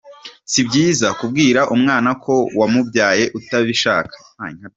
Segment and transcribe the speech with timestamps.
[0.51, 4.15] Si byiza kubwira umwana ko wamubyaye utabishaka